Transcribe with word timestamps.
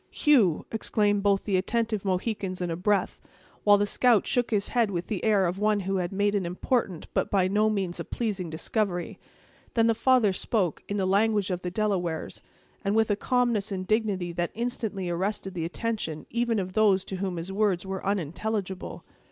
"Hugh!" 0.09 0.65
exclaimed 0.71 1.21
both 1.21 1.43
the 1.43 1.57
attentive 1.57 2.03
Mohicans 2.03 2.59
in 2.59 2.71
a 2.71 2.75
breath; 2.75 3.21
while 3.63 3.77
the 3.77 3.85
scout 3.85 4.25
shook 4.25 4.49
his 4.49 4.69
head 4.69 4.89
with 4.89 5.05
the 5.05 5.23
air 5.23 5.45
of 5.45 5.59
one 5.59 5.81
who 5.81 5.97
had 5.97 6.11
made 6.11 6.33
an 6.33 6.43
important 6.43 7.05
but 7.13 7.29
by 7.29 7.47
no 7.47 7.69
means 7.69 7.99
a 7.99 8.03
pleasing 8.03 8.49
discovery. 8.49 9.19
Then 9.75 9.85
the 9.85 9.93
father 9.93 10.33
spoke, 10.33 10.81
in 10.89 10.97
the 10.97 11.05
language 11.05 11.51
of 11.51 11.61
the 11.61 11.69
Delawares, 11.69 12.41
and 12.83 12.95
with 12.95 13.11
a 13.11 13.15
calmness 13.15 13.71
and 13.71 13.85
dignity 13.85 14.31
that 14.33 14.49
instantly 14.55 15.07
arrested 15.07 15.53
the 15.53 15.65
attention 15.65 16.25
even 16.31 16.57
of 16.57 16.73
those 16.73 17.05
to 17.05 17.17
whom 17.17 17.37
his 17.37 17.51
words 17.51 17.85
were 17.85 18.03
unintelligible. 18.03 19.05